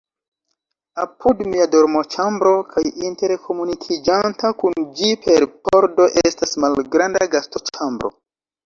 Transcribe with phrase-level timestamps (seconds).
[1.03, 8.15] Apud mia dormoĉambro kaj interkomunikiĝanta kun ĝi per pordo estas malgranda gastoĉambro.